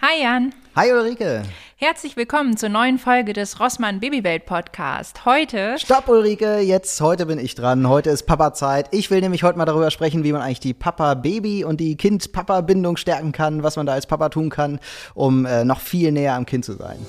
[0.00, 0.54] Hi Jan.
[0.76, 1.42] Hi Ulrike.
[1.74, 5.24] Herzlich willkommen zur neuen Folge des Rossmann Babywelt Podcast.
[5.24, 5.74] Heute.
[5.76, 7.88] Stopp Ulrike, jetzt heute bin ich dran.
[7.88, 8.86] Heute ist Papa-Zeit.
[8.92, 12.96] Ich will nämlich heute mal darüber sprechen, wie man eigentlich die Papa-Baby und die Kind-Papa-Bindung
[12.96, 14.78] stärken kann, was man da als Papa tun kann,
[15.14, 17.04] um äh, noch viel näher am Kind zu sein.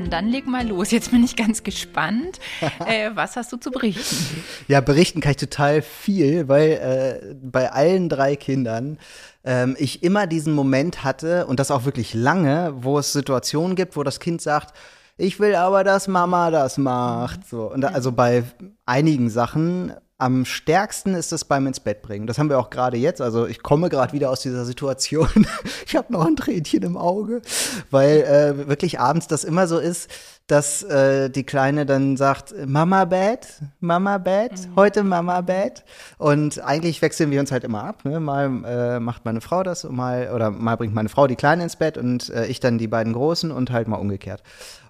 [0.00, 0.90] Jan, dann leg mal los.
[0.90, 2.38] Jetzt bin ich ganz gespannt.
[2.86, 4.42] äh, was hast du zu berichten?
[4.68, 8.98] Ja, berichten kann ich total viel, weil äh, bei allen drei Kindern
[9.44, 13.96] ähm, ich immer diesen Moment hatte und das auch wirklich lange, wo es Situationen gibt,
[13.96, 14.74] wo das Kind sagt,
[15.16, 17.46] ich will aber, dass Mama das macht.
[17.46, 17.70] So.
[17.70, 18.44] Und da, also bei
[18.86, 22.26] einigen Sachen am stärksten ist es beim ins Bett bringen.
[22.26, 23.20] Das haben wir auch gerade jetzt.
[23.20, 25.28] Also ich komme gerade wieder aus dieser Situation.
[25.86, 27.42] ich habe noch ein Tränchen im Auge,
[27.90, 30.10] weil äh, wirklich abends das immer so ist,
[30.50, 33.46] dass äh, die Kleine dann sagt, Mama Bett,
[33.78, 34.76] Mama Bett, mhm.
[34.76, 35.84] heute Mama Bett.
[36.18, 38.04] Und eigentlich wechseln wir uns halt immer ab.
[38.04, 38.18] Ne?
[38.18, 41.76] Mal äh, macht meine Frau das, mal oder mal bringt meine Frau die Kleine ins
[41.76, 44.42] Bett und äh, ich dann die beiden Großen und halt mal umgekehrt.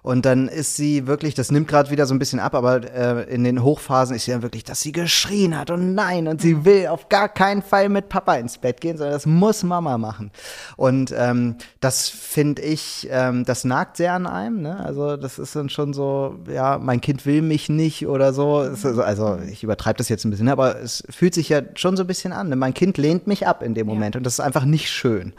[0.03, 3.33] Und dann ist sie wirklich, das nimmt gerade wieder so ein bisschen ab, aber äh,
[3.33, 6.55] in den Hochphasen ist sie dann wirklich, dass sie geschrien hat und nein, und sie
[6.55, 6.65] mhm.
[6.65, 10.31] will auf gar keinen Fall mit Papa ins Bett gehen, sondern das muss Mama machen.
[10.75, 14.61] Und ähm, das finde ich, ähm, das nagt sehr an einem.
[14.61, 14.83] Ne?
[14.83, 18.57] Also das ist dann schon so, ja, mein Kind will mich nicht oder so.
[18.57, 22.07] Also ich übertreibe das jetzt ein bisschen, aber es fühlt sich ja schon so ein
[22.07, 22.49] bisschen an.
[22.49, 22.55] Ne?
[22.55, 24.19] Mein Kind lehnt mich ab in dem Moment ja.
[24.19, 25.33] und das ist einfach nicht schön.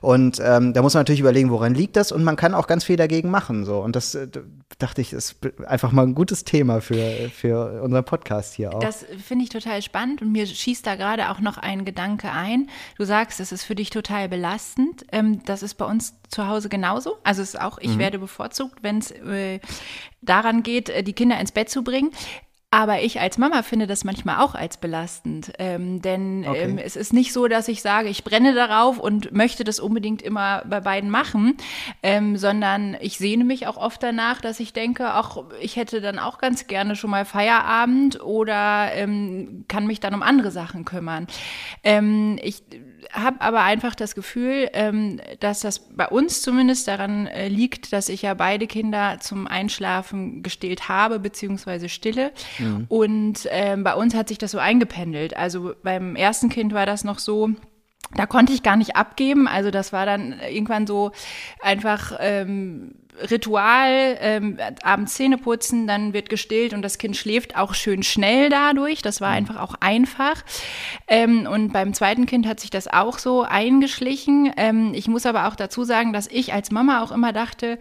[0.00, 2.84] Und ähm, da muss man natürlich überlegen, woran liegt das und man kann auch ganz
[2.84, 3.64] viel dagegen machen.
[3.64, 3.80] So.
[3.80, 4.42] Und das das äh,
[4.78, 8.80] dachte ich, ist einfach mal ein gutes Thema für, für unseren Podcast hier auch.
[8.80, 12.68] Das finde ich total spannend und mir schießt da gerade auch noch ein Gedanke ein.
[12.96, 15.06] Du sagst, es ist für dich total belastend.
[15.12, 17.16] Ähm, das ist bei uns zu Hause genauso.
[17.24, 17.98] Also es ist auch, ich mhm.
[17.98, 19.60] werde bevorzugt, wenn es äh,
[20.20, 22.10] daran geht, äh, die Kinder ins Bett zu bringen.
[22.72, 25.52] Aber ich als Mama finde das manchmal auch als belastend.
[25.58, 26.62] Ähm, denn okay.
[26.62, 30.20] ähm, es ist nicht so, dass ich sage, ich brenne darauf und möchte das unbedingt
[30.20, 31.56] immer bei beiden machen,
[32.02, 36.18] ähm, sondern ich sehne mich auch oft danach, dass ich denke, ach, ich hätte dann
[36.18, 41.28] auch ganz gerne schon mal Feierabend oder ähm, kann mich dann um andere Sachen kümmern.
[41.84, 42.64] Ähm, ich
[43.12, 48.08] habe aber einfach das Gefühl, ähm, dass das bei uns zumindest daran äh, liegt, dass
[48.08, 52.32] ich ja beide Kinder zum Einschlafen gestillt habe, beziehungsweise stille.
[52.58, 52.86] Mhm.
[52.88, 55.36] Und ähm, bei uns hat sich das so eingependelt.
[55.36, 57.50] Also beim ersten Kind war das noch so,
[58.16, 59.48] da konnte ich gar nicht abgeben.
[59.48, 61.12] Also das war dann irgendwann so
[61.60, 62.92] einfach ähm,
[63.30, 68.50] Ritual, ähm, abends Zähne putzen, dann wird gestillt und das Kind schläft auch schön schnell
[68.50, 69.02] dadurch.
[69.02, 69.36] Das war mhm.
[69.36, 70.44] einfach auch einfach.
[71.08, 74.52] Ähm, und beim zweiten Kind hat sich das auch so eingeschlichen.
[74.56, 77.78] Ähm, ich muss aber auch dazu sagen, dass ich als Mama auch immer dachte,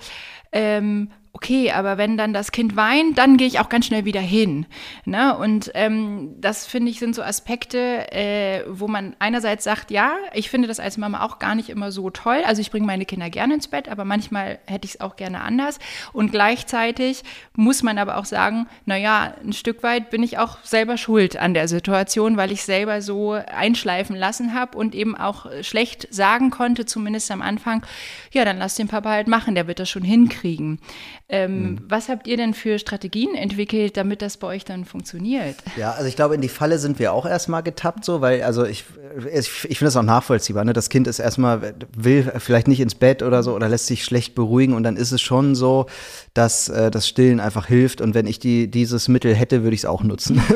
[0.52, 4.22] ähm, okay, aber wenn dann das Kind weint, dann gehe ich auch ganz schnell wieder
[4.22, 4.66] hin.
[5.03, 5.38] Ne?
[5.38, 10.50] Und ähm, das finde ich sind so Aspekte, äh, wo man einerseits sagt, ja, ich
[10.50, 12.41] finde das als Mama auch gar nicht immer so toll.
[12.46, 15.41] Also ich bringe meine Kinder gerne ins Bett, aber manchmal hätte ich es auch gerne
[15.41, 15.79] anders.
[16.13, 17.23] Und gleichzeitig
[17.53, 21.53] muss man aber auch sagen, naja, ein Stück weit bin ich auch selber schuld an
[21.53, 26.85] der Situation, weil ich selber so einschleifen lassen habe und eben auch schlecht sagen konnte,
[26.85, 27.85] zumindest am Anfang,
[28.31, 30.79] ja, dann lass den Papa halt machen, der wird das schon hinkriegen.
[31.27, 31.79] Ähm, mhm.
[31.87, 35.55] Was habt ihr denn für Strategien entwickelt, damit das bei euch dann funktioniert?
[35.75, 38.65] Ja, also ich glaube, in die Falle sind wir auch erstmal getappt, so, weil, also
[38.65, 38.85] ich,
[39.33, 40.65] ich, ich finde das auch nachvollziehbar.
[40.65, 40.73] Ne?
[40.73, 44.35] Das Kind ist erstmal, will vielleicht nicht ins Bett oder so oder lässt sich schlecht
[44.35, 45.87] beruhigen und dann ist es schon so,
[46.33, 49.81] dass äh, das Stillen einfach hilft und wenn ich die, dieses Mittel hätte, würde ich
[49.81, 50.41] es auch nutzen.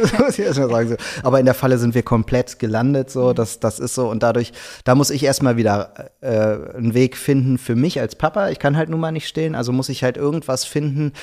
[0.85, 0.89] sagen.
[0.89, 1.23] So.
[1.23, 4.53] Aber in der Falle sind wir komplett gelandet, so, das, das ist so und dadurch,
[4.83, 8.49] da muss ich erstmal wieder äh, einen Weg finden für mich als Papa.
[8.49, 11.13] Ich kann halt nun mal nicht stillen, also muss ich halt irgendwas was finden,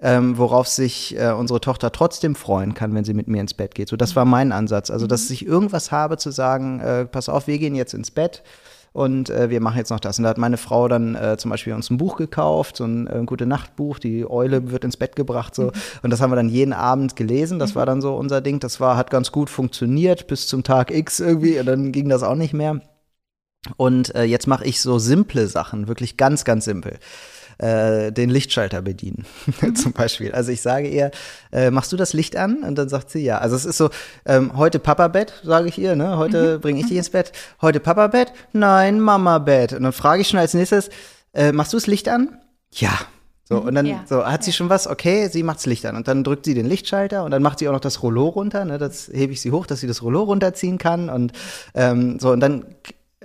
[0.00, 3.74] ähm, worauf sich äh, unsere Tochter trotzdem freuen kann, wenn sie mit mir ins Bett
[3.74, 3.88] geht.
[3.88, 4.90] So, das war mein Ansatz.
[4.90, 8.42] Also, dass ich irgendwas habe zu sagen, äh, pass auf, wir gehen jetzt ins Bett
[8.92, 10.18] und äh, wir machen jetzt noch das.
[10.18, 13.06] Und da hat meine Frau dann äh, zum Beispiel uns ein Buch gekauft, so ein
[13.06, 15.66] äh, gute Nachtbuch, die Eule wird ins Bett gebracht, so.
[15.66, 15.72] Mhm.
[16.02, 17.60] Und das haben wir dann jeden Abend gelesen.
[17.60, 17.74] Das mhm.
[17.76, 18.58] war dann so unser Ding.
[18.58, 21.60] Das war, hat ganz gut funktioniert bis zum Tag X irgendwie.
[21.60, 22.80] Und dann ging das auch nicht mehr.
[23.76, 26.98] Und äh, jetzt mache ich so simple Sachen, wirklich ganz, ganz simpel
[27.58, 29.24] äh, den Lichtschalter bedienen,
[29.60, 29.74] mhm.
[29.74, 30.32] zum Beispiel.
[30.32, 31.10] Also ich sage ihr,
[31.52, 32.62] äh, machst du das Licht an?
[32.62, 33.38] Und dann sagt sie ja.
[33.38, 33.90] Also es ist so,
[34.26, 36.16] ähm, heute Papa-Bett, sage ich ihr, ne?
[36.16, 36.60] Heute mhm.
[36.60, 37.32] bringe ich dich ins Bett.
[37.60, 38.32] Heute Papa-Bett?
[38.52, 39.72] Nein, Mama-Bett.
[39.72, 40.90] Und dann frage ich schon als nächstes,
[41.34, 42.38] äh, machst du das Licht an?
[42.72, 42.92] Ja.
[43.44, 44.04] So, und dann ja.
[44.08, 45.96] so, hat sie schon was, okay, sie macht das Licht an.
[45.96, 48.64] Und dann drückt sie den Lichtschalter und dann macht sie auch noch das Rollo runter.
[48.64, 48.78] Ne?
[48.78, 51.10] Das hebe ich sie hoch, dass sie das Rollo runterziehen kann.
[51.10, 51.32] Und
[51.74, 52.64] ähm, so, und dann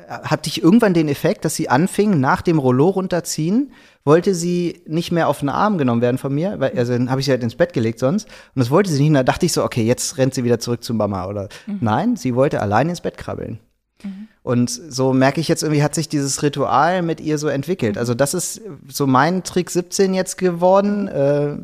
[0.08, 3.74] hatte ich irgendwann den Effekt, dass sie anfing, nach dem Rollo runterziehen,
[4.06, 7.20] wollte sie nicht mehr auf den Arm genommen werden von mir, weil, also dann habe
[7.20, 8.26] ich sie halt ins Bett gelegt sonst.
[8.56, 9.10] Und das wollte sie nicht.
[9.10, 11.28] Und da dachte ich so, okay, jetzt rennt sie wieder zurück zu Mama.
[11.28, 11.80] Oder mhm.
[11.82, 13.60] nein, sie wollte allein ins Bett krabbeln.
[14.02, 14.28] Mhm.
[14.44, 17.98] Und so merke ich jetzt irgendwie, hat sich dieses Ritual mit ihr so entwickelt.
[17.98, 21.58] Also das ist so mein Trick 17 jetzt geworden, äh,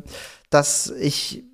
[0.50, 1.44] dass ich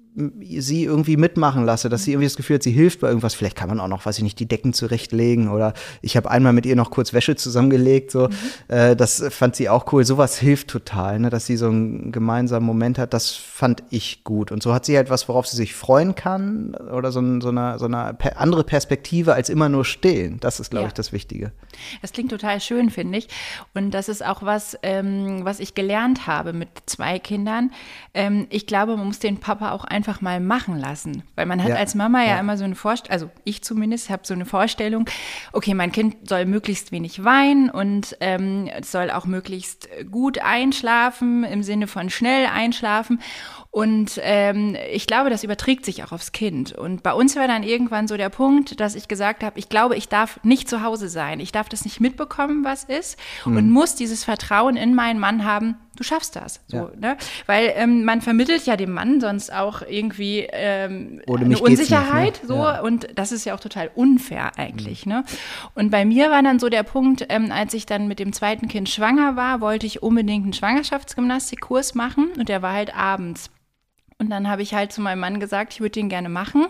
[0.58, 3.34] sie irgendwie mitmachen lasse, dass sie irgendwie das Gefühl hat, sie hilft bei irgendwas.
[3.34, 6.52] Vielleicht kann man auch noch, weiß ich nicht, die Decken zurechtlegen oder ich habe einmal
[6.52, 8.10] mit ihr noch kurz Wäsche zusammengelegt.
[8.10, 8.34] So, mhm.
[8.68, 10.04] äh, das fand sie auch cool.
[10.04, 13.14] Sowas hilft total, ne, dass sie so einen gemeinsamen Moment hat.
[13.14, 14.52] Das fand ich gut.
[14.52, 17.78] Und so hat sie halt was, worauf sie sich freuen kann oder so, so eine,
[17.78, 20.38] so eine andere Perspektive als immer nur stillen.
[20.40, 20.88] Das ist, glaube ja.
[20.88, 21.52] ich, das Wichtige.
[22.02, 23.28] Das klingt total schön, finde ich.
[23.74, 27.70] Und das ist auch was, ähm, was ich gelernt habe mit zwei Kindern.
[28.14, 31.22] Ähm, ich glaube, man muss den Papa auch einfach einfach mal machen lassen.
[31.36, 31.76] Weil man hat ja.
[31.76, 35.06] als Mama ja, ja, immer so eine Vorstellung, also ich zumindest habe so eine Vorstellung,
[35.52, 41.62] okay, mein Kind soll möglichst wenig weinen und ähm, soll auch möglichst gut einschlafen, im
[41.62, 43.20] Sinne von schnell einschlafen.
[43.72, 46.72] Und ähm, ich glaube, das überträgt sich auch aufs Kind.
[46.72, 49.94] Und bei uns war dann irgendwann so der Punkt, dass ich gesagt habe, ich glaube,
[49.94, 51.38] ich darf nicht zu Hause sein.
[51.38, 53.16] Ich darf das nicht mitbekommen, was ist.
[53.44, 53.56] Mhm.
[53.56, 56.60] Und muss dieses Vertrauen in meinen Mann haben, du schaffst das.
[56.66, 56.90] So, ja.
[56.98, 57.16] ne?
[57.44, 62.24] Weil ähm, man vermittelt ja dem Mann sonst auch irgendwie ähm, eine Unsicherheit.
[62.24, 62.48] Nicht, ne?
[62.48, 62.80] so, ja.
[62.80, 65.04] Und das ist ja auch total unfair eigentlich.
[65.04, 65.12] Mhm.
[65.12, 65.24] Ne?
[65.74, 68.66] Und bei mir war dann so der Punkt, ähm, als ich dann mit dem zweiten
[68.66, 72.30] Kind schwanger war, wollte ich unbedingt einen Schwangerschaftsgymnastikkurs machen.
[72.38, 73.50] Und der war halt abends.
[74.16, 76.66] Und dann habe ich halt zu meinem Mann gesagt, ich würde den gerne machen.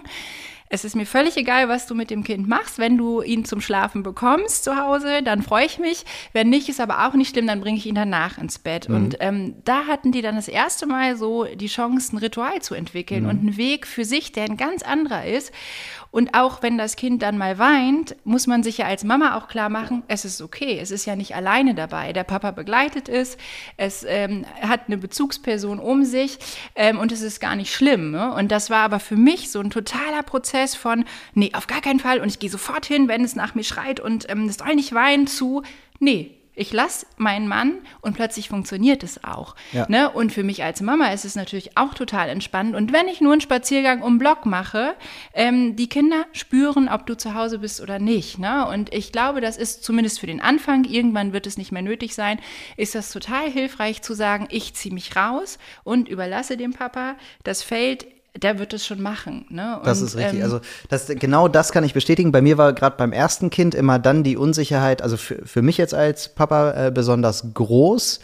[0.73, 2.79] Es ist mir völlig egal, was du mit dem Kind machst.
[2.79, 6.05] Wenn du ihn zum Schlafen bekommst zu Hause, dann freue ich mich.
[6.33, 8.89] Wenn nicht, ist aber auch nicht schlimm, dann bringe ich ihn danach ins Bett.
[8.89, 8.95] Mhm.
[8.95, 12.77] Und ähm, da hatten die dann das erste Mal so die Chance, ein Ritual zu
[12.77, 13.31] entwickeln mhm.
[13.31, 15.53] und einen Weg für sich, der ein ganz anderer ist.
[16.11, 19.47] Und auch wenn das Kind dann mal weint, muss man sich ja als Mama auch
[19.47, 22.13] klar machen, es ist okay, es ist ja nicht alleine dabei.
[22.13, 23.37] Der Papa begleitet es,
[23.77, 26.39] es ähm, hat eine Bezugsperson um sich
[26.75, 28.11] ähm, und es ist gar nicht schlimm.
[28.11, 28.35] Ne?
[28.35, 31.05] Und das war aber für mich so ein totaler Prozess von,
[31.35, 34.01] nee, auf gar keinen Fall und ich gehe sofort hin, wenn es nach mir schreit
[34.01, 35.63] und ähm, es soll nicht weinen zu,
[36.01, 39.55] nee, ich lasse meinen Mann und plötzlich funktioniert es auch.
[39.73, 39.87] Ja.
[39.89, 40.11] Ne?
[40.11, 42.75] Und für mich als Mama ist es natürlich auch total entspannend.
[42.75, 44.95] Und wenn ich nur einen Spaziergang um Block mache,
[45.33, 48.39] ähm, die Kinder spüren, ob du zu Hause bist oder nicht.
[48.39, 48.67] Ne?
[48.67, 52.15] Und ich glaube, das ist zumindest für den Anfang, irgendwann wird es nicht mehr nötig
[52.15, 52.41] sein,
[52.77, 57.63] ist das total hilfreich zu sagen, ich ziehe mich raus und überlasse dem Papa das
[57.63, 58.07] Feld
[58.37, 59.47] der wird es schon machen.
[59.49, 59.79] Ne?
[59.79, 60.39] Und, das ist richtig.
[60.39, 62.33] Ähm, also das, genau das kann ich bestätigen.
[62.33, 65.79] Bei mir war gerade beim ersten Kind immer dann die Unsicherheit, also für, für mich
[65.79, 68.21] jetzt als Papa äh, besonders groß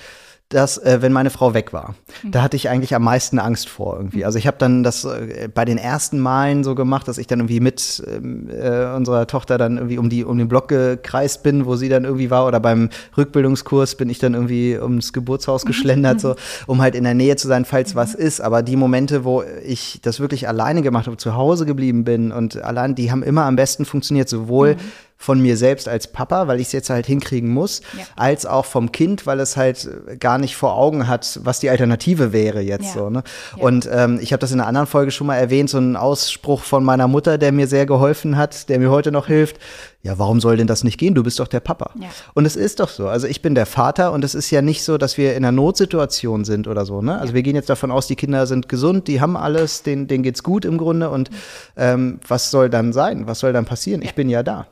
[0.49, 2.31] dass, äh, wenn meine Frau weg war, mhm.
[2.31, 4.25] da hatte ich eigentlich am meisten Angst vor irgendwie.
[4.25, 7.41] Also ich habe dann das äh, bei den ersten Malen so gemacht, dass ich dann
[7.41, 11.67] irgendwie mit ähm, äh, unserer Tochter dann irgendwie um die um den Block gekreist bin,
[11.67, 15.69] wo sie dann irgendwie war, oder beim Rückbildungskurs bin ich dann irgendwie ums Geburtshaus mhm.
[15.69, 16.21] geschlendert, mhm.
[16.21, 17.99] so um halt in der Nähe zu sein, falls mhm.
[17.99, 18.41] was ist.
[18.41, 22.63] Aber die Momente, wo ich das wirklich alleine gemacht habe, zu Hause geblieben bin und
[22.63, 24.81] allein, die haben immer am besten funktioniert, sowohl mhm
[25.19, 28.05] von mir selbst als Papa, weil ich es jetzt halt hinkriegen muss, ja.
[28.17, 29.89] als auch vom Kind, weil es halt
[30.21, 33.01] gar nicht vor Augen hat, was die Alternative wäre jetzt ja.
[33.01, 33.11] so.
[33.11, 33.23] Ne?
[33.57, 33.63] Ja.
[33.63, 36.63] Und ähm, ich habe das in einer anderen Folge schon mal erwähnt, so ein Ausspruch
[36.63, 39.57] von meiner Mutter, der mir sehr geholfen hat, der mir heute noch hilft.
[40.03, 41.15] Ja, warum soll denn das nicht gehen?
[41.15, 41.91] Du bist doch der Papa.
[42.35, 43.09] Und es ist doch so.
[43.09, 45.51] Also ich bin der Vater und es ist ja nicht so, dass wir in einer
[45.51, 47.03] Notsituation sind oder so.
[47.03, 47.19] Ne?
[47.19, 50.23] Also wir gehen jetzt davon aus, die Kinder sind gesund, die haben alles, denen, denen
[50.23, 51.11] geht's gut im Grunde.
[51.11, 51.37] Und mhm.
[51.77, 53.27] ähm, was soll dann sein?
[53.27, 54.03] Was soll dann passieren?
[54.03, 54.69] Ich bin ja da.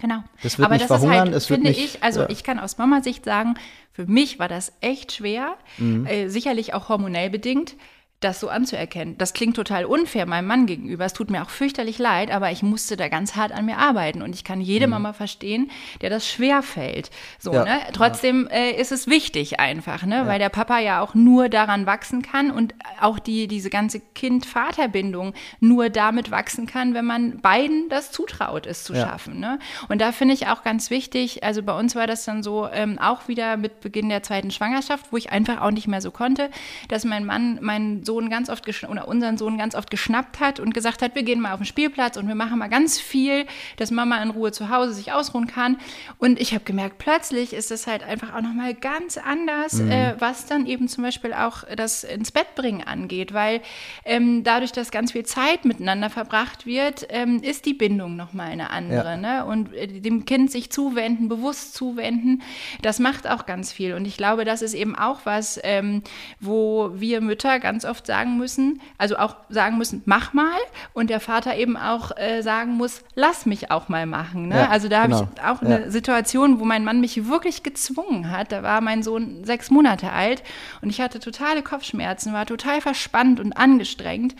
[0.00, 0.22] Genau.
[0.42, 2.28] Das wird Aber nicht das verhungern, ist halt, finde nicht, ich, also ja.
[2.28, 3.54] ich kann aus Mama-Sicht sagen,
[3.92, 6.06] für mich war das echt schwer, mhm.
[6.06, 7.76] äh, sicherlich auch hormonell bedingt,
[8.20, 9.18] das so anzuerkennen.
[9.18, 11.04] Das klingt total unfair meinem Mann gegenüber.
[11.04, 14.22] Es tut mir auch fürchterlich leid, aber ich musste da ganz hart an mir arbeiten.
[14.22, 14.92] Und ich kann jede mhm.
[14.92, 15.70] Mama verstehen,
[16.00, 17.10] der das schwer fällt.
[17.38, 17.80] So, ja, ne?
[17.92, 18.56] Trotzdem ja.
[18.56, 20.16] äh, ist es wichtig einfach, ne?
[20.16, 20.26] Ja.
[20.26, 25.34] weil der Papa ja auch nur daran wachsen kann und auch die, diese ganze Kind-Vater-Bindung
[25.60, 29.40] nur damit wachsen kann, wenn man beiden das zutraut, es zu schaffen.
[29.40, 29.58] Ne?
[29.88, 32.98] Und da finde ich auch ganz wichtig, also bei uns war das dann so ähm,
[32.98, 36.50] auch wieder mit Beginn der zweiten Schwangerschaft, wo ich einfach auch nicht mehr so konnte,
[36.88, 40.72] dass mein Mann meinen Sohn ganz oft oder unseren Sohn ganz oft geschnappt hat und
[40.72, 43.46] gesagt hat, wir gehen mal auf den Spielplatz und wir machen mal ganz viel,
[43.76, 45.78] dass Mama in Ruhe zu Hause sich ausruhen kann.
[46.18, 49.90] Und ich habe gemerkt, plötzlich ist es halt einfach auch nochmal ganz anders, mhm.
[49.90, 53.60] äh, was dann eben zum Beispiel auch das ins Bett bringen angeht, weil
[54.04, 58.70] ähm, dadurch, dass ganz viel Zeit miteinander verbracht wird, ähm, ist die Bindung nochmal eine
[58.70, 59.10] andere.
[59.10, 59.16] Ja.
[59.16, 59.44] Ne?
[59.44, 62.42] Und äh, dem Kind sich zuwenden, bewusst zuwenden,
[62.82, 63.94] das macht auch ganz viel.
[63.94, 66.02] Und ich glaube, das ist eben auch was, ähm,
[66.40, 70.58] wo wir Mütter ganz oft oft sagen müssen, also auch sagen müssen, mach mal
[70.92, 74.48] und der Vater eben auch äh, sagen muss, lass mich auch mal machen.
[74.48, 74.56] Ne?
[74.56, 75.16] Ja, also da genau.
[75.16, 75.90] habe ich auch eine Ja.
[75.90, 78.52] Situation, wo mein Mann mich wirklich gezwungen hat.
[78.52, 80.42] Da war mein Sohn sechs Monate alt
[80.82, 84.34] und ich hatte totale Kopfschmerzen, war total verspannt und angestrengt.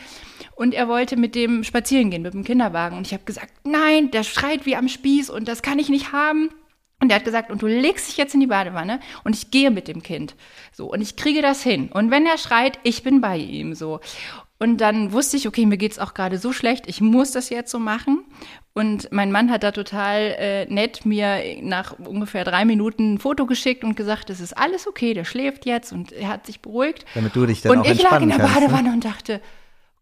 [0.54, 2.98] Und er wollte mit dem spazieren gehen, mit dem Kinderwagen.
[2.98, 6.12] Und ich habe gesagt, nein, der schreit wie am Spieß und das kann ich nicht
[6.12, 6.50] haben.
[7.00, 9.70] Und er hat gesagt, und du legst dich jetzt in die Badewanne und ich gehe
[9.70, 10.34] mit dem Kind.
[10.72, 11.90] So, und ich kriege das hin.
[11.92, 14.00] Und wenn er schreit, ich bin bei ihm so.
[14.58, 17.70] Und dann wusste ich, okay, mir geht's auch gerade so schlecht, ich muss das jetzt
[17.70, 18.24] so machen.
[18.72, 23.44] Und mein Mann hat da total äh, nett mir nach ungefähr drei Minuten ein Foto
[23.44, 27.04] geschickt und gesagt, es ist alles okay, der schläft jetzt und er hat sich beruhigt.
[27.14, 28.44] Damit du dich dann und auch ich lag in der ne?
[28.44, 29.42] Badewanne und dachte,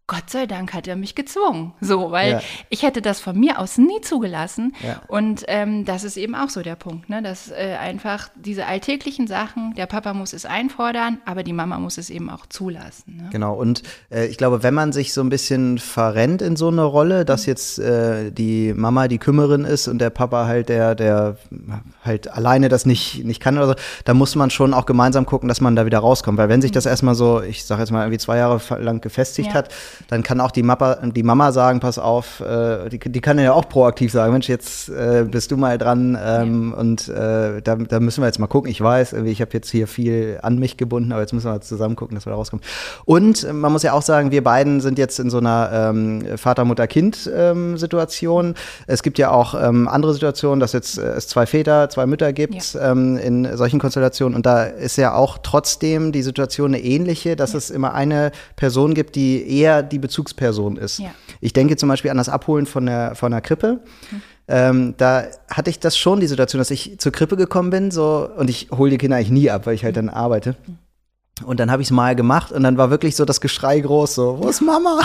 [0.06, 1.72] Gott sei Dank hat er mich gezwungen.
[1.80, 2.40] So, weil Ja.
[2.68, 4.74] ich hätte das von mir aus nie zugelassen.
[4.86, 5.00] Ja.
[5.08, 7.22] Und ähm, das ist eben auch so der Punkt, ne?
[7.22, 11.96] dass äh, einfach diese alltäglichen Sachen, der Papa muss es einfordern, aber die Mama muss
[11.96, 13.16] es eben auch zulassen.
[13.16, 13.28] Ne?
[13.32, 16.82] Genau, und äh, ich glaube, wenn man sich so ein bisschen verrennt in so eine
[16.84, 17.26] Rolle, Mhm.
[17.26, 21.38] dass jetzt äh, die Mama die Kümmerin ist und der Papa halt der, der
[22.04, 25.48] halt alleine das nicht, nicht kann oder so, da muss man schon auch gemeinsam gucken,
[25.48, 26.36] dass man da wieder rauskommt.
[26.36, 29.48] Weil wenn sich das erstmal so, ich sage jetzt mal irgendwie zwei Jahre lang gefestigt
[29.48, 29.54] Mhm.
[29.54, 29.58] Ja.
[29.58, 29.70] hat,
[30.08, 33.52] dann kann auch die, Mappa, die Mama sagen, pass auf, äh, die, die kann ja
[33.52, 38.00] auch proaktiv sagen, Mensch, jetzt äh, bist du mal dran ähm, und äh, da, da
[38.00, 38.70] müssen wir jetzt mal gucken.
[38.70, 41.94] Ich weiß, ich habe jetzt hier viel an mich gebunden, aber jetzt müssen wir zusammen
[41.96, 42.64] gucken, dass wir da rauskommen.
[43.04, 46.24] Und äh, man muss ja auch sagen, wir beiden sind jetzt in so einer ähm,
[46.36, 48.54] Vater-Mutter-Kind-Situation.
[48.86, 52.32] es gibt ja auch ähm, andere Situationen, dass jetzt äh, es zwei Väter, zwei Mütter
[52.32, 54.34] gibt ähm, in solchen Konstellationen.
[54.34, 58.94] Und da ist ja auch trotzdem die Situation eine ähnliche, dass es immer eine Person
[58.94, 60.98] gibt, die eher die Bezugsperson ist.
[60.98, 61.14] Ja.
[61.40, 63.80] Ich denke zum Beispiel an das Abholen von der, von der Krippe.
[64.46, 68.28] Ähm, da hatte ich das schon, die Situation, dass ich zur Krippe gekommen bin, so,
[68.36, 70.56] und ich hole die Kinder eigentlich nie ab, weil ich halt dann arbeite.
[71.44, 74.14] Und dann habe ich es mal gemacht und dann war wirklich so das Geschrei groß,
[74.14, 75.00] so, wo ist Mama?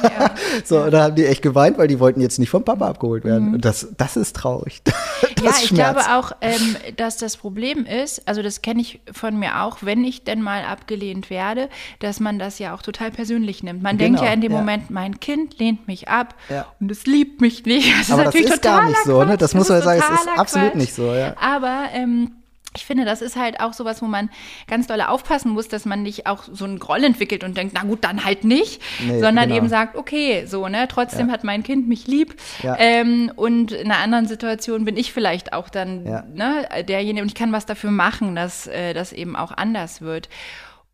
[0.64, 3.24] so, und da haben die echt geweint, weil die wollten jetzt nicht vom Papa abgeholt
[3.24, 3.54] werden.
[3.54, 4.82] Und das, das ist traurig.
[5.36, 5.98] Das Ja, ich schmerzt.
[6.06, 10.02] glaube auch, ähm, dass das Problem ist, also das kenne ich von mir auch, wenn
[10.04, 13.82] ich denn mal abgelehnt werde, dass man das ja auch total persönlich nimmt.
[13.82, 14.58] Man denkt Genau, ja in dem ja.
[14.58, 16.66] Moment, mein Kind lehnt mich ab Ja.
[16.80, 17.92] und es liebt mich nicht.
[18.00, 19.26] Das Aber ist das natürlich ist gar nicht so, ne?
[19.26, 19.40] Quatsch.
[19.42, 20.80] Das muss man sagen, es ist absolut Quatsch.
[20.80, 21.34] nicht so, ja.
[21.40, 22.32] Aber ähm,
[22.76, 24.30] ich finde, das ist halt auch sowas, wo man
[24.66, 27.82] ganz doll aufpassen muss, dass man nicht auch so einen Groll entwickelt und denkt, na
[27.82, 29.56] gut, dann halt nicht, Nee, sondern genau.
[29.56, 32.34] eben sagt, okay, so, ne, trotzdem hat mein Kind mich lieb.
[32.62, 32.76] Ja.
[32.78, 36.24] Ähm, und in einer anderen Situation bin ich vielleicht auch dann Ja.
[36.34, 40.28] ne, derjenige und ich kann was dafür machen, dass äh, das eben auch anders wird.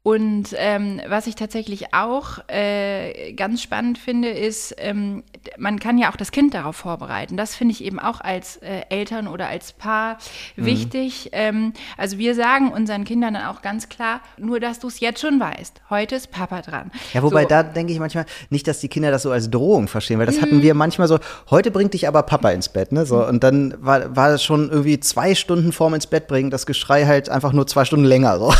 [0.03, 5.23] Und ähm, was ich tatsächlich auch äh, ganz spannend finde, ist, ähm,
[5.59, 7.37] man kann ja auch das Kind darauf vorbereiten.
[7.37, 10.17] Das finde ich eben auch als äh, Eltern oder als Paar
[10.57, 10.65] Mhm.
[10.65, 11.29] wichtig.
[11.33, 15.21] Ähm, also wir sagen unseren Kindern dann auch ganz klar, nur dass du es jetzt
[15.21, 15.83] schon weißt.
[15.91, 16.91] Heute ist Papa dran.
[17.13, 17.49] Ja, wobei so.
[17.49, 20.37] da denke ich manchmal nicht, dass die Kinder das so als Drohung verstehen, weil das
[20.39, 20.43] Mhm.
[20.43, 21.19] hatten wir manchmal so,
[21.51, 23.05] heute bringt dich aber Papa ins Bett, ne?
[23.05, 26.65] So, und dann war, war das schon irgendwie zwei Stunden vorm ins Bett bringen, das
[26.65, 28.39] Geschrei halt einfach nur zwei Stunden länger.
[28.39, 28.55] So.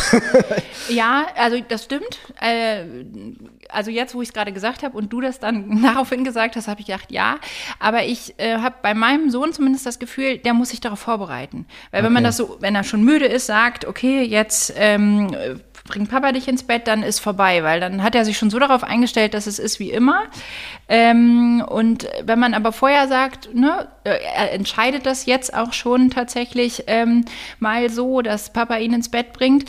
[0.91, 2.19] Ja, also das stimmt.
[2.41, 2.85] Äh,
[3.69, 6.69] also jetzt, wo ich es gerade gesagt habe und du das dann daraufhin gesagt hast,
[6.69, 7.37] habe ich gedacht, ja.
[7.79, 11.67] Aber ich äh, habe bei meinem Sohn zumindest das Gefühl, der muss sich darauf vorbereiten.
[11.91, 15.55] Weil wenn man das so, wenn er schon müde ist, sagt, okay, jetzt ähm, äh,
[15.91, 18.59] bringt Papa dich ins Bett, dann ist vorbei, weil dann hat er sich schon so
[18.59, 20.25] darauf eingestellt, dass es ist wie immer.
[20.89, 26.11] Ähm, und wenn man aber vorher sagt, ne, äh, er entscheidet das jetzt auch schon
[26.11, 27.25] tatsächlich ähm,
[27.59, 29.69] mal so, dass Papa ihn ins Bett bringt.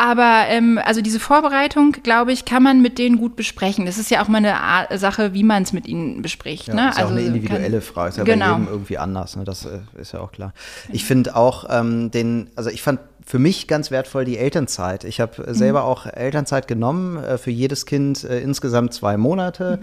[0.00, 3.84] Aber ähm, also diese Vorbereitung, glaube ich, kann man mit denen gut besprechen.
[3.84, 6.68] Das ist ja auch mal eine Art, Sache, wie man es mit ihnen bespricht.
[6.68, 6.88] Ja, ne?
[6.88, 8.46] ist ja auch eine kann- individuelle Frage, ist ja genau.
[8.46, 9.44] bei jedem irgendwie anders, ne?
[9.44, 10.54] das äh, ist ja auch klar.
[10.88, 15.04] Ich finde auch ähm, den, also ich fand für mich ganz wertvoll die Elternzeit.
[15.04, 19.80] Ich habe äh, selber auch Elternzeit genommen, äh, für jedes Kind äh, insgesamt zwei Monate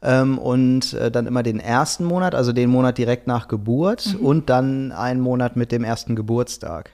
[0.00, 4.48] ähm, und äh, dann immer den ersten Monat, also den Monat direkt nach Geburt und
[4.48, 6.92] dann einen Monat mit dem ersten Geburtstag.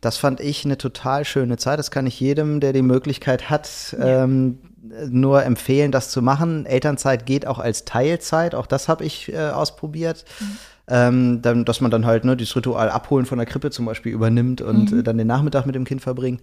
[0.00, 1.78] Das fand ich eine total schöne Zeit.
[1.78, 4.58] Das kann ich jedem, der die Möglichkeit hat, ähm,
[5.08, 6.66] nur empfehlen, das zu machen.
[6.66, 8.54] Elternzeit geht auch als Teilzeit.
[8.54, 10.24] Auch das habe ich äh, ausprobiert.
[10.90, 14.12] Ähm, dann, dass man dann halt ne, dieses Ritual abholen von der Krippe zum Beispiel
[14.12, 16.40] übernimmt und äh, dann den Nachmittag mit dem Kind verbringt.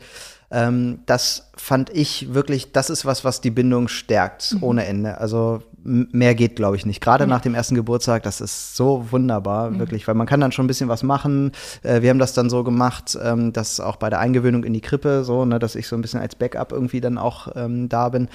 [0.51, 5.17] Ähm, das fand ich wirklich, das ist was, was die Bindung stärkt ohne Ende.
[5.17, 6.99] Also mehr geht, glaube ich, nicht.
[6.99, 10.65] Gerade nach dem ersten Geburtstag, das ist so wunderbar, wirklich, weil man kann dann schon
[10.65, 11.51] ein bisschen was machen.
[11.83, 14.81] Äh, wir haben das dann so gemacht, ähm, dass auch bei der Eingewöhnung in die
[14.81, 18.09] Krippe so, ne, dass ich so ein bisschen als Backup irgendwie dann auch ähm, da
[18.09, 18.29] bin.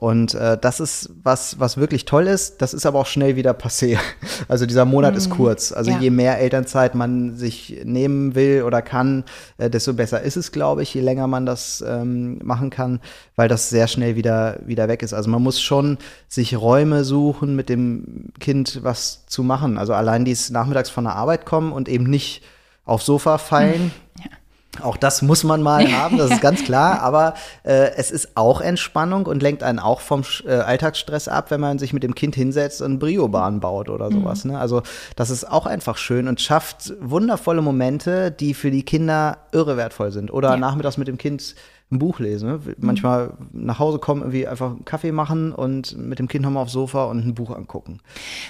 [0.00, 2.62] Und äh, das ist was, was wirklich toll ist.
[2.62, 3.98] Das ist aber auch schnell wieder passé.
[4.48, 5.72] Also dieser Monat ist kurz.
[5.72, 5.98] Also Ja.
[6.00, 9.24] je mehr Elternzeit man sich nehmen will oder kann,
[9.58, 13.00] äh, desto besser ist es, glaube ich, je länger man das ähm, machen kann,
[13.36, 15.12] weil das sehr schnell wieder, wieder weg ist.
[15.12, 19.76] Also man muss schon sich Räume suchen, mit dem Kind was zu machen.
[19.76, 22.42] Also allein dies nachmittags von der Arbeit kommen und eben nicht
[22.86, 23.92] aufs Sofa fallen.
[24.18, 24.30] Ja
[24.82, 27.02] auch das muss man mal haben, das ist ganz klar.
[27.02, 27.34] Aber
[27.64, 31.78] äh, es ist auch Entspannung und lenkt einen auch vom äh, Alltagsstress ab, wenn man
[31.78, 34.14] sich mit dem Kind hinsetzt und Brio-Bahn baut oder mhm.
[34.14, 34.44] sowas.
[34.44, 34.58] Ne?
[34.58, 34.82] Also
[35.16, 40.12] das ist auch einfach schön und schafft wundervolle Momente, die für die Kinder irre wertvoll
[40.12, 40.32] sind.
[40.32, 40.56] Oder ja.
[40.56, 41.54] nachmittags mit dem Kind
[41.92, 42.48] ein Buch lesen.
[42.48, 42.60] Ne?
[42.64, 42.74] Mhm.
[42.78, 46.72] Manchmal nach Hause kommen, irgendwie einfach einen Kaffee machen und mit dem Kind nochmal aufs
[46.72, 48.00] Sofa und ein Buch angucken.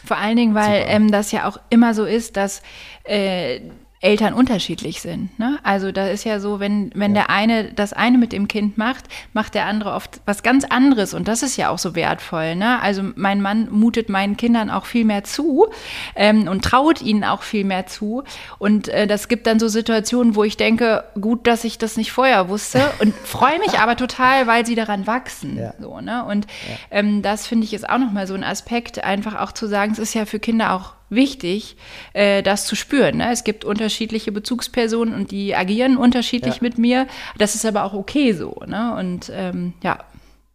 [0.05, 2.62] Vor allen Dingen, weil ähm, das ja auch immer so ist, dass
[3.05, 3.61] äh,
[4.02, 5.38] Eltern unterschiedlich sind.
[5.38, 5.59] Ne?
[5.62, 7.23] Also da ist ja so, wenn, wenn ja.
[7.23, 9.04] der eine das eine mit dem Kind macht,
[9.35, 12.57] macht der andere oft was ganz anderes und das ist ja auch so wertvoll.
[12.57, 12.80] Ne?
[12.80, 15.69] Also mein Mann mutet meinen Kindern auch viel mehr zu
[16.16, 18.25] ähm, und traut ihnen auch viel mehr zu
[18.59, 22.11] und äh, das gibt dann so Situationen, wo ich denke, gut, dass ich das nicht
[22.11, 25.59] vorher wusste und freue mich aber total, weil sie daran wachsen.
[25.59, 25.75] Ja.
[25.78, 26.25] So, ne?
[26.25, 26.99] Und ja.
[26.99, 29.99] ähm, das finde ich ist auch nochmal so ein Aspekt, einfach auch zu sagen, es
[29.99, 31.76] ist ja für Kinder auch wichtig,
[32.12, 33.19] äh, das zu spüren.
[33.19, 33.31] Ne?
[33.31, 36.62] Es gibt unterschiedliche Bezugspersonen und die agieren unterschiedlich ja.
[36.62, 37.07] mit mir.
[37.37, 38.62] Das ist aber auch okay so.
[38.67, 38.95] Ne?
[38.97, 39.99] Und ähm, ja,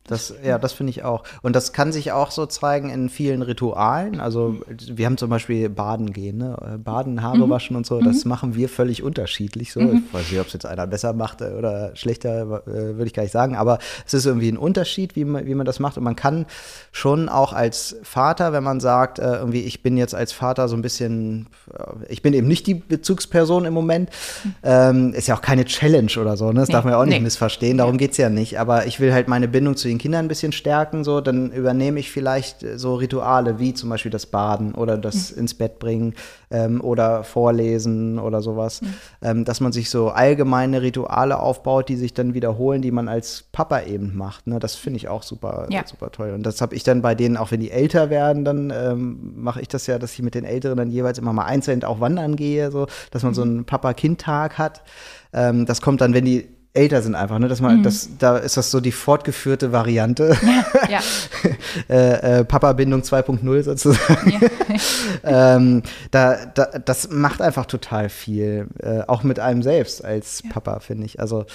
[0.07, 1.23] das, ja, das finde ich auch.
[1.41, 4.19] Und das kann sich auch so zeigen in vielen Ritualen.
[4.19, 6.79] Also wir haben zum Beispiel Baden gehen, ne?
[6.83, 7.49] Baden, Haare mhm.
[7.49, 7.99] waschen und so.
[7.99, 8.29] Das mhm.
[8.29, 9.73] machen wir völlig unterschiedlich.
[9.73, 10.03] So, mhm.
[10.07, 13.13] ich weiß nicht, ob es jetzt einer besser macht äh, oder schlechter, äh, würde ich
[13.13, 13.55] gar nicht sagen.
[13.55, 15.97] Aber es ist irgendwie ein Unterschied, wie man, wie man das macht.
[15.97, 16.45] Und man kann
[16.91, 20.75] schon auch als Vater, wenn man sagt, äh, irgendwie, ich bin jetzt als Vater so
[20.75, 21.47] ein bisschen,
[22.09, 24.11] ich bin eben nicht die Bezugsperson im Moment.
[24.43, 24.55] Mhm.
[24.61, 26.51] Ähm, ist ja auch keine Challenge oder so.
[26.51, 26.59] Ne?
[26.59, 26.73] Das nee.
[26.73, 27.23] darf man ja auch nicht nee.
[27.23, 27.79] missverstehen.
[27.79, 28.59] Darum geht es ja nicht.
[28.59, 31.99] Aber ich will halt meine Bindung zu den Kindern ein bisschen stärken, so, dann übernehme
[31.99, 35.39] ich vielleicht äh, so Rituale wie zum Beispiel das Baden oder das mhm.
[35.39, 36.13] ins Bett bringen
[36.51, 38.93] ähm, oder Vorlesen oder sowas, mhm.
[39.21, 43.45] ähm, dass man sich so allgemeine Rituale aufbaut, die sich dann wiederholen, die man als
[43.51, 44.47] Papa eben macht.
[44.47, 44.59] Ne?
[44.59, 45.85] Das finde ich auch super, ja.
[45.85, 46.31] super toll.
[46.31, 49.61] Und das habe ich dann bei denen, auch wenn die älter werden, dann ähm, mache
[49.61, 52.35] ich das ja, dass ich mit den Älteren dann jeweils immer mal einzeln auch wandern
[52.35, 53.35] gehe, so, dass man mhm.
[53.35, 54.83] so einen Papa-Kind-Tag hat.
[55.33, 57.47] Ähm, das kommt dann, wenn die älter sind einfach, ne?
[57.47, 57.83] Dass man, mhm.
[57.83, 60.37] das, da ist das so die fortgeführte Variante.
[60.45, 60.89] Ja.
[60.89, 60.99] ja.
[61.89, 64.31] äh, äh, Papa-Bindung 2.0 sozusagen.
[64.31, 64.39] Ja.
[65.55, 70.51] ähm, da, da, das macht einfach total viel, äh, auch mit einem selbst als ja.
[70.51, 71.19] Papa, finde ich.
[71.19, 71.45] Also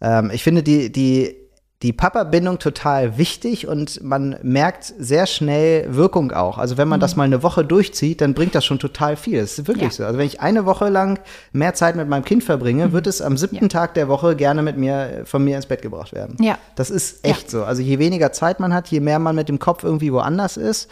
[0.00, 1.43] ähm, ich finde die, die
[1.82, 6.56] die Papa-Bindung total wichtig und man merkt sehr schnell Wirkung auch.
[6.56, 7.02] Also wenn man mhm.
[7.02, 9.40] das mal eine Woche durchzieht, dann bringt das schon total viel.
[9.40, 9.96] Das ist wirklich ja.
[9.96, 10.04] so.
[10.04, 11.18] Also wenn ich eine Woche lang
[11.52, 12.92] mehr Zeit mit meinem Kind verbringe, mhm.
[12.92, 13.68] wird es am siebten ja.
[13.68, 16.36] Tag der Woche gerne mit mir von mir ins Bett gebracht werden.
[16.40, 16.58] Ja.
[16.74, 17.50] Das ist echt ja.
[17.50, 17.64] so.
[17.64, 20.90] Also je weniger Zeit man hat, je mehr man mit dem Kopf irgendwie woanders ist.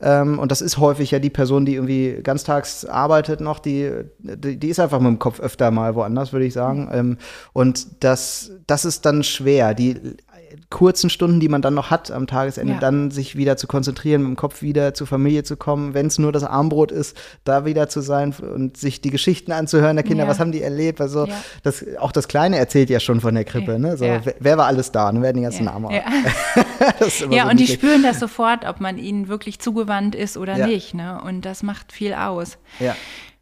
[0.00, 4.58] Ähm, und das ist häufig ja die Person, die irgendwie ganztags arbeitet noch, die, die,
[4.58, 6.84] die ist einfach mit dem Kopf öfter mal woanders, würde ich sagen.
[6.86, 6.92] Mhm.
[6.92, 7.18] Ähm,
[7.52, 9.74] und das, das ist dann schwer.
[9.74, 10.16] Die
[10.70, 12.78] kurzen Stunden, die man dann noch hat am Tagesende, ja.
[12.78, 16.18] dann sich wieder zu konzentrieren, mit dem Kopf wieder zur Familie zu kommen, wenn es
[16.18, 20.24] nur das Armbrot ist, da wieder zu sein und sich die Geschichten anzuhören der Kinder,
[20.24, 20.30] ja.
[20.30, 21.00] was haben die erlebt?
[21.00, 21.34] Also ja.
[21.62, 23.96] das, auch das Kleine erzählt ja schon von der Krippe, ne?
[23.96, 25.08] So, wer, wer, war alles da?
[25.08, 25.90] Und werden die ganzen Namen.
[25.90, 26.02] Ja,
[27.30, 30.94] ja so und die spüren das sofort, ob man ihnen wirklich zugewandt ist oder nicht.
[30.94, 31.20] Ne?
[31.24, 32.58] Und das macht viel aus.
[32.80, 32.96] Ja.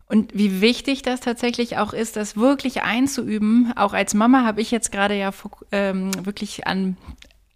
[0.07, 3.73] Und wie wichtig das tatsächlich auch ist, das wirklich einzuüben.
[3.77, 5.31] Auch als Mama habe ich jetzt gerade ja
[5.73, 6.97] ähm, wirklich an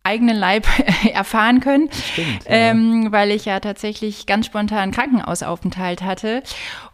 [0.02, 0.66] eigenen Leib
[1.12, 6.42] erfahren können, Stimmt, ähm, weil ich ja tatsächlich ganz spontan Krankenhausaufenthalt hatte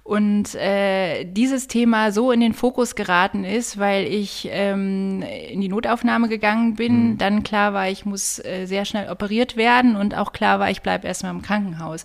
[0.03, 5.69] und äh, dieses Thema so in den Fokus geraten ist, weil ich ähm, in die
[5.69, 7.19] Notaufnahme gegangen bin, mhm.
[7.19, 10.83] dann klar war, ich muss äh, sehr schnell operiert werden und auch klar war, ich
[10.83, 12.05] bleibe erstmal im Krankenhaus.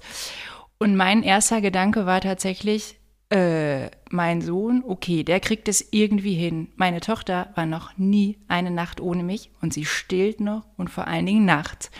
[0.77, 2.98] Und mein erster Gedanke war tatsächlich,
[3.29, 6.69] äh, mein Sohn, okay, der kriegt es irgendwie hin.
[6.75, 11.07] Meine Tochter war noch nie eine Nacht ohne mich und sie stillt noch und vor
[11.07, 11.91] allen Dingen nachts.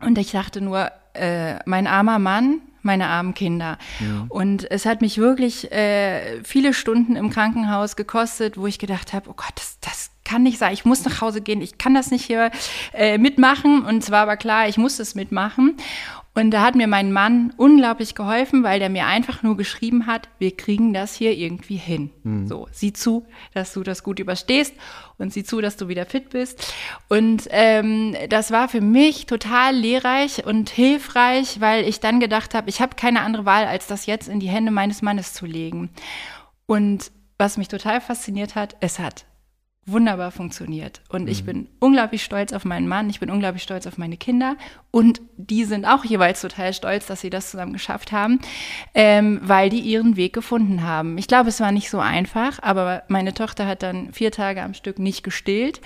[0.00, 3.78] Und ich dachte nur, äh, mein armer Mann, meine armen Kinder.
[4.00, 4.26] Ja.
[4.28, 9.30] Und es hat mich wirklich äh, viele Stunden im Krankenhaus gekostet, wo ich gedacht habe,
[9.30, 12.10] oh Gott, das, das kann nicht sein, ich muss nach Hause gehen, ich kann das
[12.10, 12.50] nicht hier
[12.92, 13.84] äh, mitmachen.
[13.84, 15.76] Und zwar war klar, ich muss es mitmachen.
[16.34, 20.30] Und da hat mir mein Mann unglaublich geholfen, weil der mir einfach nur geschrieben hat,
[20.38, 22.10] wir kriegen das hier irgendwie hin.
[22.22, 22.46] Mhm.
[22.46, 24.74] So, sieh zu, dass du das gut überstehst
[25.18, 26.74] und sieh zu, dass du wieder fit bist.
[27.08, 32.70] Und ähm, das war für mich total lehrreich und hilfreich, weil ich dann gedacht habe,
[32.70, 35.90] ich habe keine andere Wahl, als das jetzt in die Hände meines Mannes zu legen.
[36.64, 39.26] Und was mich total fasziniert hat, es hat
[39.84, 41.00] wunderbar funktioniert.
[41.08, 44.56] Und ich bin unglaublich stolz auf meinen Mann, ich bin unglaublich stolz auf meine Kinder
[44.92, 48.38] und die sind auch jeweils total stolz, dass sie das zusammen geschafft haben,
[48.94, 51.18] ähm, weil die ihren Weg gefunden haben.
[51.18, 54.74] Ich glaube, es war nicht so einfach, aber meine Tochter hat dann vier Tage am
[54.74, 55.80] Stück nicht gestillt,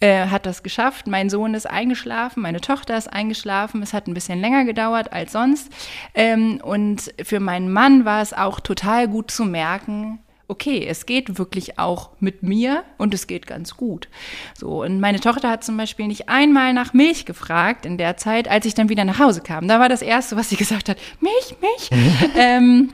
[0.00, 1.06] äh, hat das geschafft.
[1.06, 3.82] Mein Sohn ist eingeschlafen, meine Tochter ist eingeschlafen.
[3.82, 5.70] Es hat ein bisschen länger gedauert als sonst.
[6.14, 11.38] Ähm, und für meinen Mann war es auch total gut zu merken, okay, es geht
[11.38, 14.08] wirklich auch mit mir und es geht ganz gut.
[14.58, 18.48] So, und meine Tochter hat zum Beispiel nicht einmal nach Milch gefragt in der Zeit,
[18.48, 19.68] als ich dann wieder nach Hause kam.
[19.68, 21.90] Da war das Erste, was sie gesagt hat, Milch, Milch.
[22.36, 22.92] ähm,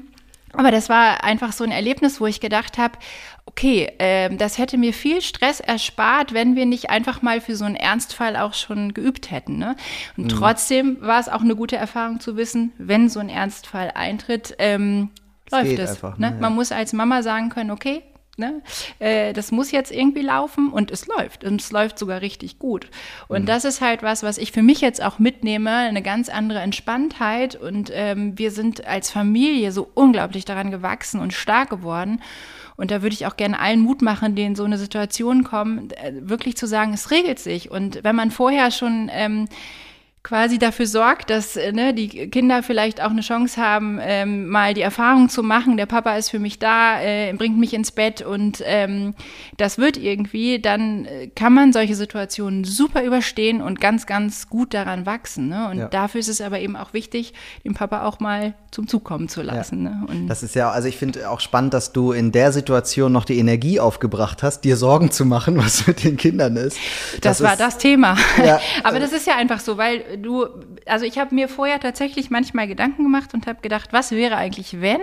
[0.52, 2.98] aber das war einfach so ein Erlebnis, wo ich gedacht habe,
[3.46, 7.64] okay, äh, das hätte mir viel Stress erspart, wenn wir nicht einfach mal für so
[7.64, 9.58] einen Ernstfall auch schon geübt hätten.
[9.58, 9.76] Ne?
[10.16, 10.28] Und mhm.
[10.28, 15.10] trotzdem war es auch eine gute Erfahrung zu wissen, wenn so ein Ernstfall eintritt, ähm,
[15.50, 15.90] läuft es.
[15.90, 16.30] Einfach, ne?
[16.30, 16.36] ne?
[16.40, 18.02] Man muss als Mama sagen können, okay,
[18.40, 18.62] Ne?
[19.00, 21.44] Äh, das muss jetzt irgendwie laufen und es läuft.
[21.44, 22.88] Und es läuft sogar richtig gut.
[23.28, 23.46] Und mhm.
[23.46, 27.54] das ist halt was, was ich für mich jetzt auch mitnehme, eine ganz andere Entspanntheit.
[27.54, 32.22] Und ähm, wir sind als Familie so unglaublich daran gewachsen und stark geworden.
[32.76, 35.90] Und da würde ich auch gerne allen Mut machen, die in so eine Situation kommen,
[35.90, 37.70] äh, wirklich zu sagen, es regelt sich.
[37.70, 39.48] Und wenn man vorher schon ähm,
[40.22, 44.74] quasi dafür sorgt, dass äh, ne, die Kinder vielleicht auch eine Chance haben, ähm, mal
[44.74, 48.20] die Erfahrung zu machen, der Papa ist für mich da, äh, bringt mich ins Bett
[48.20, 49.14] und ähm,
[49.56, 54.74] das wird irgendwie, dann äh, kann man solche Situationen super überstehen und ganz, ganz gut
[54.74, 55.48] daran wachsen.
[55.48, 55.68] Ne?
[55.70, 55.88] Und ja.
[55.88, 57.32] dafür ist es aber eben auch wichtig,
[57.64, 59.84] den Papa auch mal zum Zug kommen zu lassen.
[59.84, 60.14] Ja.
[60.14, 60.26] Ne?
[60.28, 63.38] Das ist ja, also ich finde auch spannend, dass du in der Situation noch die
[63.38, 66.76] Energie aufgebracht hast, dir Sorgen zu machen, was mit den Kindern ist.
[67.22, 68.16] Das, das war ist, das Thema.
[68.44, 70.46] Ja, aber das ist ja einfach so, weil du,
[70.86, 74.80] also ich habe mir vorher tatsächlich manchmal Gedanken gemacht und habe gedacht, was wäre eigentlich,
[74.80, 75.00] wenn?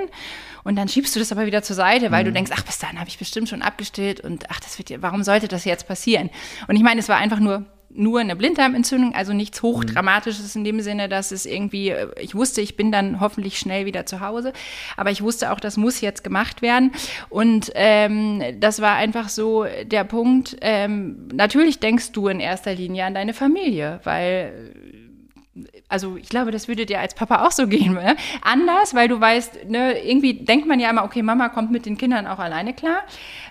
[0.63, 2.27] Und dann schiebst du das aber wieder zur Seite, weil mhm.
[2.27, 5.23] du denkst, ach, bis dahin habe ich bestimmt schon abgestillt und ach, das wird, warum
[5.23, 6.29] sollte das jetzt passieren?
[6.67, 7.65] Und ich meine, es war einfach nur
[7.97, 12.61] nur eine Blinddarmentzündung, also nichts Hochdramatisches in dem Sinne, dass es irgendwie, äh, ich wusste,
[12.61, 14.53] ich bin dann hoffentlich schnell wieder zu Hause,
[14.95, 16.91] aber ich wusste auch, das muss jetzt gemacht werden.
[17.29, 23.05] Und ähm, das war einfach so der Punkt, ähm, natürlich denkst du in erster Linie
[23.05, 24.73] an deine Familie, weil
[25.89, 27.93] also ich glaube, das würde dir als Papa auch so gehen.
[27.93, 28.15] Ne?
[28.41, 31.97] Anders, weil du weißt, ne, irgendwie denkt man ja immer, okay, Mama kommt mit den
[31.97, 33.03] Kindern auch alleine klar.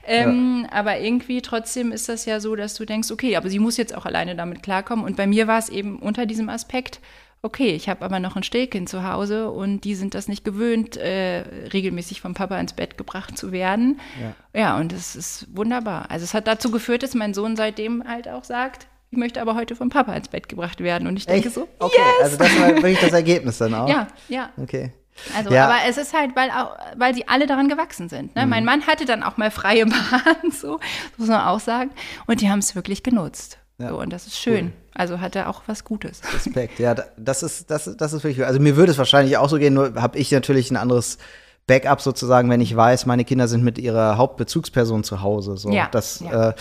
[0.07, 0.72] Ähm, ja.
[0.72, 3.94] Aber irgendwie trotzdem ist das ja so, dass du denkst, okay, aber sie muss jetzt
[3.94, 5.05] auch alleine damit klarkommen.
[5.05, 7.01] Und bei mir war es eben unter diesem Aspekt,
[7.42, 10.96] okay, ich habe aber noch ein Stillkind zu Hause und die sind das nicht gewöhnt,
[10.96, 14.01] äh, regelmäßig vom Papa ins Bett gebracht zu werden.
[14.20, 14.61] Ja.
[14.61, 16.11] ja, und es ist wunderbar.
[16.11, 19.55] Also es hat dazu geführt, dass mein Sohn seitdem halt auch sagt, ich möchte aber
[19.55, 21.07] heute vom Papa ins Bett gebracht werden.
[21.07, 21.55] Und ich denke Echt?
[21.55, 22.25] so, okay, yes!
[22.25, 23.88] also das war wirklich das Ergebnis dann auch.
[23.88, 24.51] Ja, ja.
[24.57, 24.92] Okay.
[25.35, 25.66] Also, ja.
[25.66, 28.35] aber es ist halt, weil, auch, weil sie alle daran gewachsen sind.
[28.37, 28.45] Ne?
[28.45, 28.51] Mhm.
[28.51, 30.79] Mein Mann hatte dann auch mal freie Bahn, so
[31.16, 31.90] muss man auch sagen.
[32.27, 33.59] Und die haben es wirklich genutzt.
[33.79, 33.90] Ja.
[33.90, 34.66] So, und das ist schön.
[34.66, 34.73] Cool.
[34.95, 36.23] Also hat er auch was Gutes.
[36.35, 39.59] Respekt, ja, das ist, das, das ist wirklich, also mir würde es wahrscheinlich auch so
[39.59, 41.19] gehen, nur habe ich natürlich ein anderes
[41.66, 45.59] Backup sozusagen, wenn ich weiß, meine Kinder sind mit ihrer Hauptbezugsperson zu Hause.
[45.59, 45.88] So, ja.
[45.90, 46.49] das, ja.
[46.49, 46.55] Äh, äh,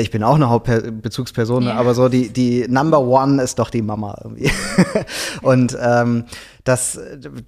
[0.00, 1.74] ich bin auch eine Hauptbezugsperson, ja.
[1.74, 4.50] aber so die, die Number One ist doch die Mama irgendwie.
[5.42, 6.24] und ähm,
[6.64, 6.98] das,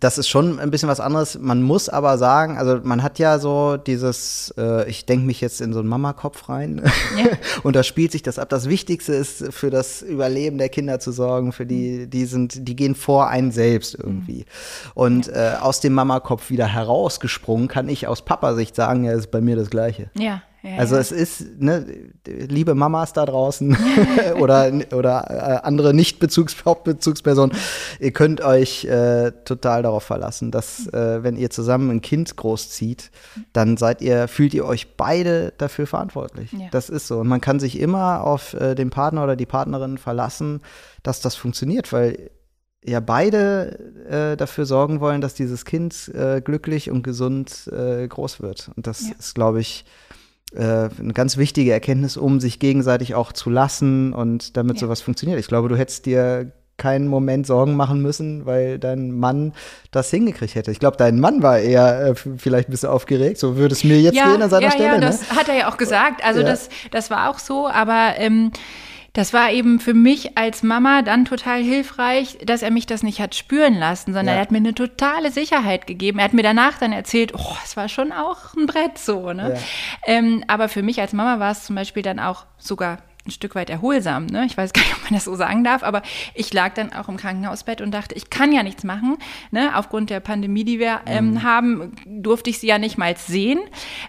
[0.00, 1.38] das ist schon ein bisschen was anderes.
[1.40, 5.60] Man muss aber sagen, also man hat ja so dieses, äh, ich denke mich jetzt
[5.60, 6.82] in so einen Mama-Kopf rein
[7.16, 7.26] ja.
[7.62, 8.48] und da spielt sich das ab.
[8.48, 12.76] Das Wichtigste ist, für das Überleben der Kinder zu sorgen, für die, die sind, die
[12.76, 14.40] gehen vor einen selbst irgendwie.
[14.40, 14.90] Mhm.
[14.94, 19.40] Und äh, aus dem Mama-Kopf wieder herausgesprungen, kann ich aus Papa-Sicht sagen, ja, ist bei
[19.40, 20.10] mir das Gleiche.
[20.18, 20.42] Ja
[20.78, 21.86] also es ist, ne,
[22.26, 23.76] liebe Mamas da draußen
[24.40, 27.56] oder, oder äh, andere Nicht-Hauptbezugspersonen,
[28.00, 33.10] ihr könnt euch äh, total darauf verlassen, dass äh, wenn ihr zusammen ein Kind großzieht,
[33.52, 36.52] dann seid ihr, fühlt ihr euch beide dafür verantwortlich.
[36.52, 36.68] Ja.
[36.70, 37.18] Das ist so.
[37.18, 40.60] Und man kann sich immer auf äh, den Partner oder die Partnerin verlassen,
[41.02, 42.30] dass das funktioniert, weil
[42.84, 48.40] ja beide äh, dafür sorgen wollen, dass dieses Kind äh, glücklich und gesund äh, groß
[48.40, 48.70] wird.
[48.76, 49.14] Und das ja.
[49.18, 49.84] ist, glaube ich,
[50.54, 54.80] äh, eine ganz wichtige Erkenntnis, um sich gegenseitig auch zu lassen und damit ja.
[54.80, 55.38] sowas funktioniert.
[55.38, 59.52] Ich glaube, du hättest dir keinen Moment Sorgen machen müssen, weil dein Mann
[59.90, 60.70] das hingekriegt hätte.
[60.70, 63.38] Ich glaube, dein Mann war eher äh, vielleicht ein bisschen aufgeregt.
[63.38, 64.94] So würde es mir jetzt ja, gehen an seiner ja, Stelle.
[64.94, 65.36] Ja, das ne?
[65.36, 66.24] hat er ja auch gesagt.
[66.24, 67.68] Also das, das war auch so.
[67.68, 68.50] Aber ähm,
[69.14, 73.20] das war eben für mich als Mama dann total hilfreich, dass er mich das nicht
[73.20, 74.34] hat spüren lassen, sondern ja.
[74.34, 76.18] er hat mir eine totale Sicherheit gegeben.
[76.18, 79.32] Er hat mir danach dann erzählt, oh, es war schon auch ein Brett so.
[79.32, 79.54] Ne?
[79.54, 79.60] Ja.
[80.06, 83.54] Ähm, aber für mich als Mama war es zum Beispiel dann auch sogar ein Stück
[83.54, 84.26] weit erholsam.
[84.26, 84.44] Ne?
[84.46, 86.02] Ich weiß gar nicht, ob man das so sagen darf, aber
[86.34, 89.16] ich lag dann auch im Krankenhausbett und dachte, ich kann ja nichts machen.
[89.50, 89.70] Ne?
[89.74, 91.42] Aufgrund der Pandemie, die wir ähm, mhm.
[91.42, 93.60] haben, durfte ich sie ja nicht mal sehen.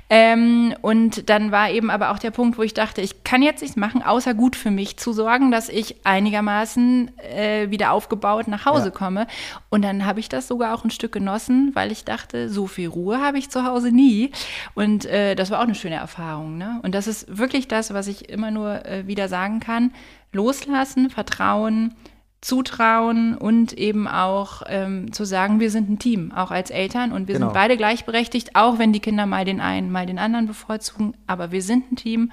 [0.09, 3.61] Ähm, und dann war eben aber auch der Punkt, wo ich dachte, ich kann jetzt
[3.61, 8.65] nichts machen, außer gut für mich zu sorgen, dass ich einigermaßen äh, wieder aufgebaut nach
[8.65, 8.91] Hause ja.
[8.91, 9.27] komme.
[9.69, 12.89] Und dann habe ich das sogar auch ein Stück genossen, weil ich dachte, so viel
[12.89, 14.31] Ruhe habe ich zu Hause nie.
[14.73, 16.57] Und äh, das war auch eine schöne Erfahrung.
[16.57, 16.79] Ne?
[16.83, 19.91] Und das ist wirklich das, was ich immer nur äh, wieder sagen kann.
[20.31, 21.95] Loslassen, Vertrauen,
[22.41, 27.27] Zutrauen und eben auch ähm, zu sagen, wir sind ein Team, auch als Eltern und
[27.27, 27.47] wir genau.
[27.47, 31.51] sind beide gleichberechtigt, auch wenn die Kinder mal den einen, mal den anderen bevorzugen, aber
[31.51, 32.31] wir sind ein Team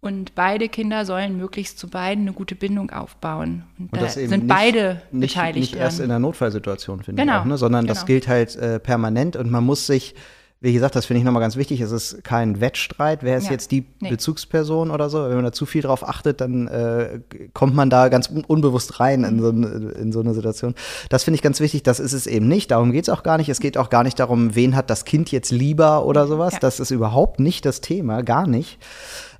[0.00, 3.64] und beide Kinder sollen möglichst zu beiden eine gute Bindung aufbauen.
[3.78, 5.72] Und, und da sind nicht, beide nicht, beteiligt.
[5.72, 7.36] Nicht erst in der Notfallsituation, finde genau.
[7.36, 7.56] ich auch, ne?
[7.56, 7.94] sondern genau.
[7.94, 10.14] das gilt halt äh, permanent und man muss sich
[10.66, 11.80] wie gesagt, das finde ich nochmal ganz wichtig.
[11.80, 13.22] Es ist kein Wettstreit.
[13.22, 13.52] Wer ist ja.
[13.52, 14.10] jetzt die nee.
[14.10, 15.22] Bezugsperson oder so?
[15.22, 17.20] Wenn man da zu viel drauf achtet, dann äh,
[17.54, 20.74] kommt man da ganz un unbewusst rein in so, in so, eine Situation.
[21.08, 21.84] Das finde ich ganz wichtig.
[21.84, 22.72] Das ist es eben nicht.
[22.72, 23.48] Darum geht es auch gar nicht.
[23.48, 26.54] Es geht auch gar nicht darum, wen hat das Kind jetzt lieber oder sowas.
[26.54, 26.58] Ja.
[26.58, 28.22] Das ist überhaupt nicht das Thema.
[28.22, 28.78] Gar nicht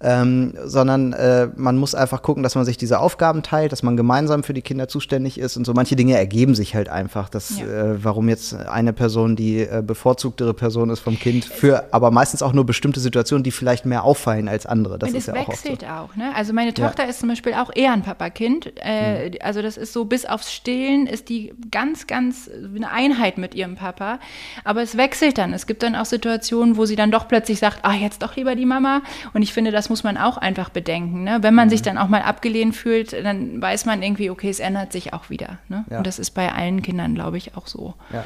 [0.00, 3.96] ähm, sondern äh, man muss einfach gucken, dass man sich diese Aufgaben teilt, dass man
[3.96, 7.58] gemeinsam für die Kinder zuständig ist und so manche Dinge ergeben sich halt einfach, dass
[7.58, 7.66] ja.
[7.66, 12.42] äh, warum jetzt eine Person die äh, bevorzugtere Person ist vom Kind für aber meistens
[12.42, 14.98] auch nur bestimmte Situationen, die vielleicht mehr auffallen als andere.
[14.98, 16.12] Das und ist es ja wechselt auch, so.
[16.12, 16.32] auch ne?
[16.34, 17.10] Also meine Tochter ja.
[17.10, 18.72] ist zum Beispiel auch eher ein Papa-Kind.
[18.76, 19.34] Äh, mhm.
[19.40, 23.76] Also das ist so bis aufs Stillen ist die ganz, ganz eine Einheit mit ihrem
[23.76, 24.18] Papa.
[24.64, 25.52] Aber es wechselt dann.
[25.52, 28.54] Es gibt dann auch Situationen, wo sie dann doch plötzlich sagt, ah jetzt doch lieber
[28.54, 29.02] die Mama.
[29.32, 31.22] Und ich finde, das das muss man auch einfach bedenken.
[31.22, 31.38] Ne?
[31.42, 31.70] Wenn man mhm.
[31.70, 35.30] sich dann auch mal abgelehnt fühlt, dann weiß man irgendwie, okay, es ändert sich auch
[35.30, 35.58] wieder.
[35.68, 35.84] Ne?
[35.88, 35.98] Ja.
[35.98, 37.94] Und das ist bei allen Kindern, glaube ich, auch so.
[38.12, 38.24] Ja.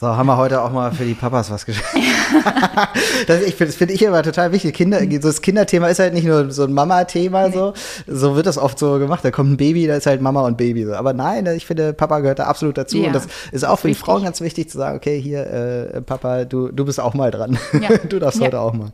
[0.00, 1.92] So, haben wir heute auch mal für die Papas was geschafft.
[3.26, 4.76] das, ich, das finde ich immer total wichtig.
[4.76, 7.54] Kinder, so das Kinderthema ist halt nicht nur so ein Mama-Thema, nee.
[7.54, 7.72] so.
[8.06, 9.24] So wird das oft so gemacht.
[9.24, 10.84] Da kommt ein Baby, da ist halt Mama und Baby.
[10.84, 10.94] So.
[10.94, 12.98] Aber nein, ich finde, Papa gehört da absolut dazu.
[12.98, 16.00] Ja, und das ist auch für die Frauen ganz wichtig zu sagen, okay, hier, äh,
[16.00, 17.58] Papa, du, du bist auch mal dran.
[17.72, 17.96] Ja.
[18.08, 18.46] du darfst ja.
[18.46, 18.90] heute auch mal.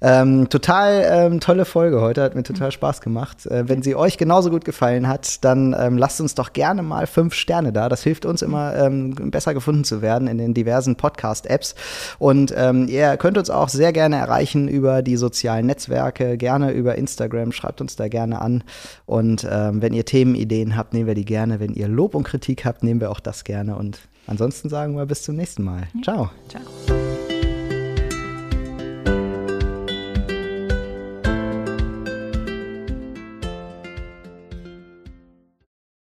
[0.00, 3.44] Ähm, total ähm, tolle Folge heute, hat mir total Spaß gemacht.
[3.46, 7.08] Äh, wenn sie euch genauso gut gefallen hat, dann ähm, lasst uns doch gerne mal
[7.08, 7.88] fünf Sterne da.
[7.88, 11.74] Das hilft uns immer, ähm, besser gefunden zu werden in den diversen Podcast-Apps.
[12.18, 16.96] Und ähm, ihr könnt uns auch sehr gerne erreichen über die sozialen Netzwerke, gerne über
[16.96, 18.64] Instagram, schreibt uns da gerne an.
[19.06, 21.60] Und ähm, wenn ihr Themenideen habt, nehmen wir die gerne.
[21.60, 23.76] Wenn ihr Lob und Kritik habt, nehmen wir auch das gerne.
[23.76, 25.88] Und ansonsten sagen wir bis zum nächsten Mal.
[26.02, 26.30] Ciao.
[26.48, 27.27] Ciao.